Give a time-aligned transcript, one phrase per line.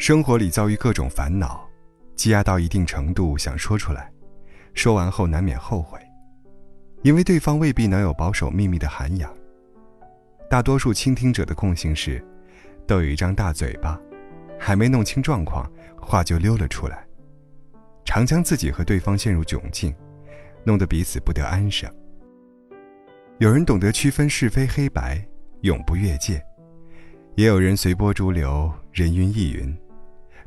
[0.00, 1.68] 生活里遭遇各种烦恼，
[2.16, 4.10] 积压到一定程度，想说出来，
[4.72, 6.00] 说完后难免后悔，
[7.02, 9.30] 因为对方未必能有保守秘密的涵养。
[10.48, 12.24] 大多数倾听者的共性是，
[12.86, 14.00] 都有一张大嘴巴，
[14.58, 15.70] 还没弄清状况，
[16.00, 17.06] 话就溜了出来，
[18.02, 19.94] 常将自己和对方陷入窘境，
[20.64, 21.94] 弄得彼此不得安生。
[23.36, 25.22] 有人懂得区分是非黑白，
[25.60, 26.40] 永不越界；
[27.34, 29.76] 也有人随波逐流，人云亦云。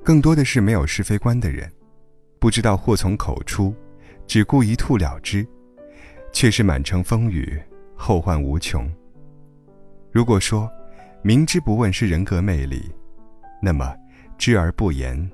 [0.03, 1.71] 更多的是没有是非观的人，
[2.37, 3.73] 不知道祸从口出，
[4.27, 5.47] 只顾一吐了之，
[6.33, 7.57] 却是满城风雨，
[7.95, 8.91] 后患无穷。
[10.11, 10.69] 如果说
[11.21, 12.91] 明知不问是人格魅力，
[13.61, 13.95] 那么
[14.37, 15.31] 知而不言，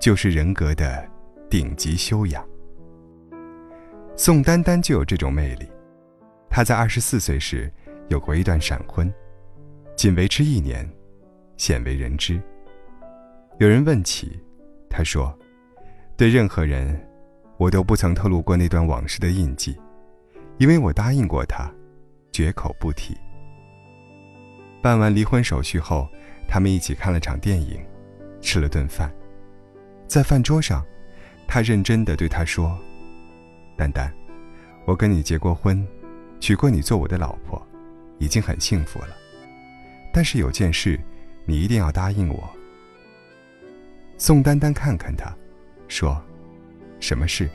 [0.00, 1.06] 就是人格的
[1.50, 2.42] 顶级修养。
[4.16, 5.68] 宋丹丹就有这种魅力，
[6.48, 7.70] 她在二十四岁时
[8.08, 9.12] 有过一段闪婚，
[9.94, 10.90] 仅维持一年，
[11.58, 12.40] 鲜为人知。
[13.58, 14.40] 有人问起，
[14.88, 15.36] 他说
[16.16, 16.96] ：“对任何人，
[17.56, 19.76] 我都不曾透露过那段往事的印记，
[20.58, 21.68] 因为我答应过他，
[22.30, 23.16] 绝口不提。”
[24.80, 26.08] 办完离婚手续后，
[26.46, 27.84] 他们一起看了场电影，
[28.40, 29.12] 吃了顿饭。
[30.06, 30.86] 在饭桌上，
[31.48, 32.78] 他认真的对他说
[33.76, 34.14] ：“丹丹，
[34.86, 35.84] 我跟你结过婚，
[36.38, 37.60] 娶过你做我的老婆，
[38.20, 39.08] 已经很幸福了。
[40.12, 40.96] 但是有件事，
[41.44, 42.48] 你一定要答应我。”
[44.20, 45.32] 宋丹丹看看他，
[45.86, 46.20] 说
[46.98, 47.48] ：“什么事？”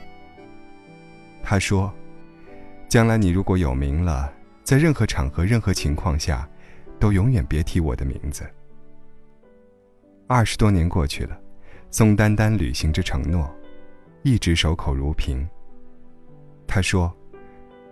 [1.44, 1.92] 他说
[2.88, 6.48] ：“将来你如果有名了，在任何场合、任何情况下，
[6.98, 8.44] 都永远别提我的名字。”
[10.26, 11.38] 二十多年过去了，
[11.90, 13.54] 宋丹丹履行着承诺，
[14.22, 15.46] 一直守口如瓶。
[16.66, 17.14] 他说：“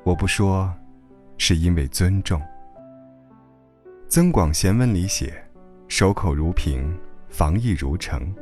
[0.03, 0.73] 我不说，
[1.37, 2.41] 是因为尊重。”
[4.09, 5.45] 《增广贤文》里写
[5.89, 6.99] ：“守口如瓶，
[7.29, 8.35] 防疫如城。”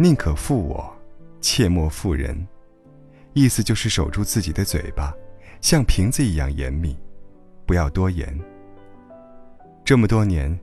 [0.00, 0.96] 宁可负我，
[1.40, 2.46] 切莫负人。
[3.32, 5.12] 意思就是守住自己的嘴巴，
[5.60, 6.96] 像瓶子一样严密，
[7.66, 8.38] 不要多言。
[9.84, 10.56] 这么多年，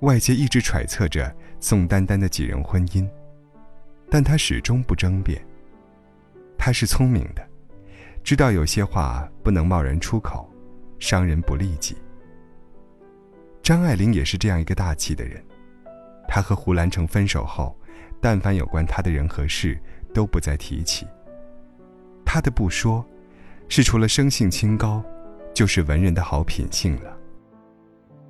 [0.00, 3.08] 外界一直揣测着宋丹丹的几人婚姻，
[4.10, 5.40] 但她始终不争辩。
[6.58, 7.48] 她是聪明的，
[8.24, 10.50] 知道有些话不能贸然出口，
[10.98, 11.96] 伤人不利己。
[13.62, 15.40] 张爱玲也是这样一个大气的人，
[16.26, 17.76] 她和胡兰成分手后。
[18.20, 19.80] 但凡有关他的人和事，
[20.12, 21.06] 都不再提起。
[22.24, 23.04] 他的不说，
[23.68, 25.02] 是除了生性清高，
[25.54, 27.16] 就是文人的好品性了。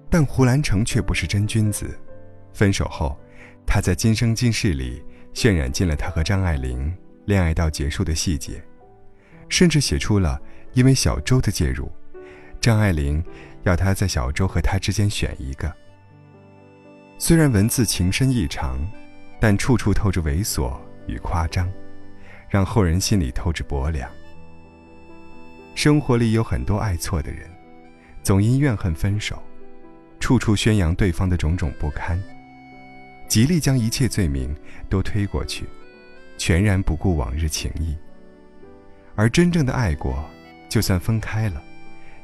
[0.08, 1.98] 但胡兰成却不是真君子。
[2.52, 3.18] 分手后，
[3.66, 6.96] 他在《今生今世》里渲染进了他和张爱玲
[7.26, 8.62] 恋爱到结束的细节，
[9.48, 10.40] 甚至写出了
[10.72, 11.90] 因为小周的介入，
[12.60, 13.22] 张爱玲
[13.64, 15.72] 要他在小周和他之间选一个。
[17.18, 18.78] 虽然文字情深意长。
[19.40, 21.66] 但处处透着猥琐与夸张，
[22.50, 24.08] 让后人心里透着薄凉。
[25.74, 27.48] 生活里有很多爱错的人，
[28.22, 29.42] 总因怨恨分手，
[30.18, 32.22] 处处宣扬对方的种种不堪，
[33.28, 34.54] 极力将一切罪名
[34.90, 35.64] 都推过去，
[36.36, 37.96] 全然不顾往日情谊。
[39.14, 40.22] 而真正的爱过，
[40.68, 41.62] 就算分开了，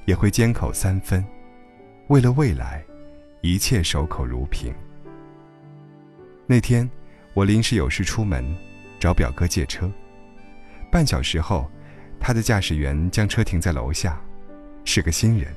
[0.05, 1.25] 也会缄口三分，
[2.09, 2.85] 为了未来，
[3.41, 4.71] 一切守口如瓶。
[6.47, 6.87] 那天。
[7.37, 8.43] 我临时有事出门，
[8.99, 9.93] 找表哥借车。
[10.91, 11.71] 半小时后，
[12.19, 14.19] 他的驾驶员将车停在楼下，
[14.87, 15.55] 是个新人，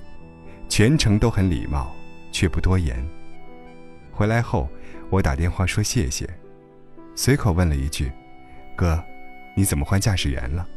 [0.68, 1.96] 全程都很礼貌，
[2.34, 3.02] 却不多言。
[4.12, 4.68] 回来后，
[5.10, 6.30] 我打电话说谢谢，
[7.16, 8.12] 随口问了一句
[8.76, 9.02] ：“哥，
[9.56, 10.68] 你怎么换驾驶员了？”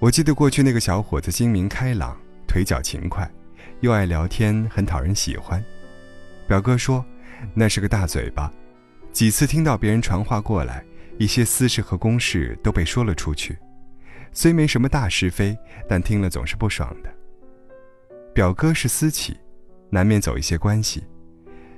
[0.00, 3.30] 我记得过去那个小伙子精明开朗，腿脚勤快，
[3.80, 5.62] 又爱聊天，很讨人喜欢。
[6.48, 7.04] 表哥说，
[7.52, 8.50] 那是个大嘴巴。
[9.12, 10.82] 几次听到别人传话过来，
[11.18, 13.56] 一些私事和公事都被说了出去，
[14.32, 15.56] 虽没什么大是非，
[15.86, 17.14] 但听了总是不爽的。
[18.32, 19.36] 表哥是私企，
[19.90, 21.04] 难免走一些关系，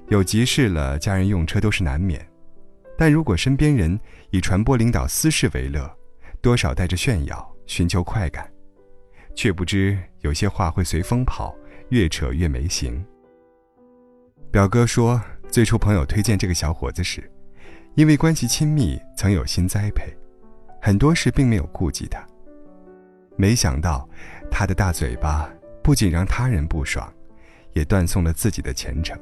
[0.08, 2.24] 有急事了，家人用车都是难免。
[2.96, 3.98] 但如果身边人
[4.30, 5.92] 以传播领导私事为乐，
[6.40, 8.48] 多少带着炫耀，寻求快感，
[9.34, 11.52] 却不知有些话会随风跑，
[11.88, 13.04] 越扯越没形。
[14.52, 15.20] 表哥说。
[15.50, 17.30] 最初朋友推荐这个小伙子时，
[17.94, 20.12] 因为关系亲密，曾有心栽培，
[20.82, 22.26] 很多事并没有顾及他。
[23.36, 24.08] 没想到，
[24.50, 25.48] 他的大嘴巴
[25.82, 27.12] 不仅让他人不爽，
[27.72, 29.18] 也断送了自己的前程。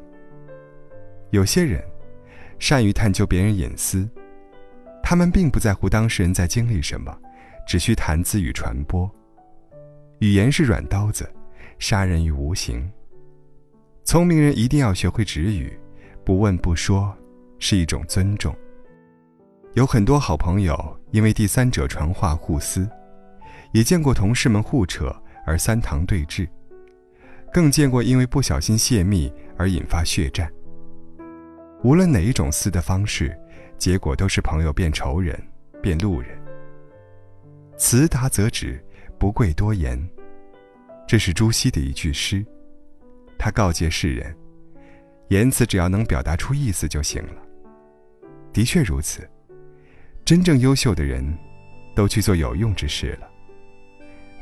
[1.30, 1.82] 有些人
[2.58, 4.08] 善于探究别人隐私，
[5.02, 7.14] 他们并不在乎当事人在经历什么，
[7.66, 9.10] 只需谈资与传播。
[10.20, 11.30] 语言是软刀子，
[11.78, 12.90] 杀人于无形。
[14.04, 15.78] 聪明人一定要学会止语。
[16.24, 17.16] 不问不说，
[17.58, 18.54] 是一种尊重。
[19.74, 22.88] 有很多好朋友因为第三者传话互撕，
[23.72, 25.14] 也见过同事们互扯
[25.46, 26.48] 而三堂对峙，
[27.52, 30.50] 更见过因为不小心泄密而引发血战。
[31.82, 33.36] 无论哪一种撕的方式，
[33.76, 35.36] 结果都是朋友变仇人，
[35.82, 36.30] 变路人。
[37.76, 38.80] 辞达则止，
[39.18, 39.98] 不贵多言。
[41.08, 42.46] 这是朱熹的一句诗，
[43.38, 44.36] 他告诫世人：
[45.28, 47.42] 言辞只要能表达出意思就行了。
[48.52, 49.28] 的确如此，
[50.24, 51.36] 真正优秀的人，
[51.94, 53.28] 都去做有用之事了。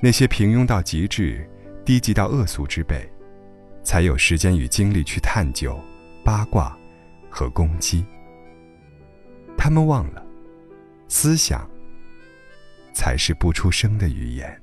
[0.00, 1.48] 那些平庸到极致、
[1.84, 3.08] 低级到恶俗之辈，
[3.82, 5.78] 才有时间与精力去探究、
[6.24, 6.76] 八卦
[7.30, 8.04] 和攻击。
[9.56, 10.24] 他们忘了，
[11.08, 11.68] 思想。
[12.92, 14.62] 才是不出声的语言。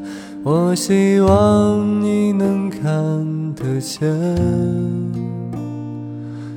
[0.43, 2.81] 我希望你能看
[3.53, 4.09] 得见，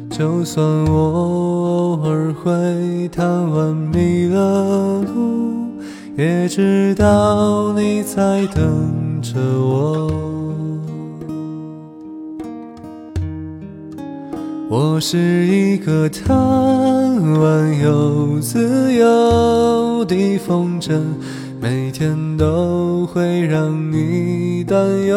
[0.08, 5.68] 就算我偶尔会贪玩迷了路，
[6.16, 10.33] 也知道你在等着我。
[14.76, 16.26] 我是一个贪
[17.38, 21.00] 玩又自由的风筝。
[21.60, 25.14] 每天都会让你担忧。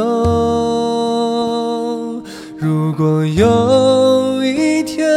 [2.60, 5.10] 如果有一天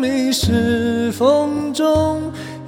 [0.00, 2.20] 迷失风中，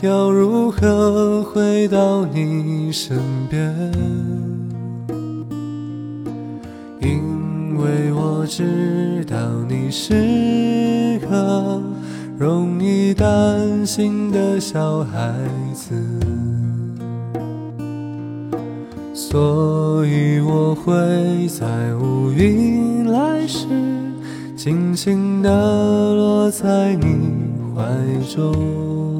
[0.03, 3.75] 要如何回到你身边？
[7.00, 7.36] 因
[8.47, 9.37] 我知道
[9.69, 11.83] 你是个
[12.39, 15.35] 容易担心的小孩
[15.75, 15.97] 子。
[19.13, 21.67] 所以我会在
[21.97, 23.67] 乌云来时，
[24.57, 25.51] 轻轻地
[26.15, 27.83] 落在你怀
[28.33, 29.16] 中。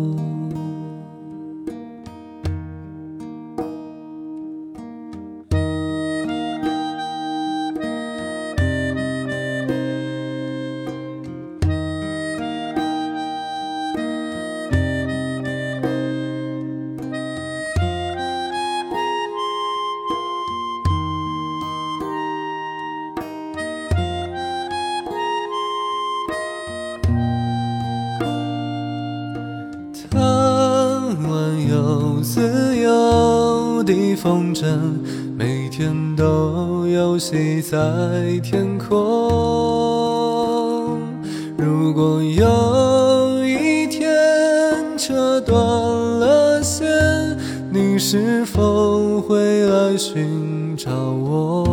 [33.87, 34.67] 的风筝，
[35.39, 37.79] 每天都游戏在
[38.43, 38.99] 天空。
[41.57, 44.05] 如果有一天
[44.99, 46.85] 扯断了线，
[47.71, 51.65] 你是否会来寻找我？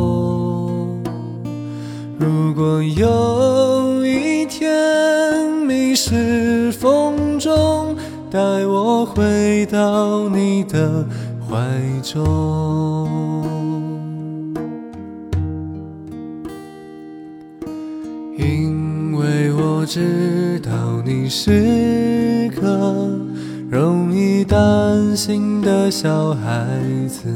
[2.19, 7.95] 如果有一天迷失风中，
[8.29, 11.05] 带我回到你的
[11.63, 13.07] 怀中，
[18.37, 20.71] 因为我知道
[21.05, 23.09] 你是个
[23.69, 26.67] 容易担心的小孩
[27.07, 27.29] 子，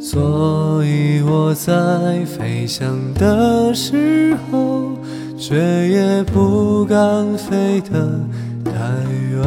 [0.00, 4.96] 所以我在飞翔的时候。
[5.38, 5.54] 却
[5.90, 8.18] 也不敢飞得
[8.64, 8.72] 太
[9.30, 9.44] 远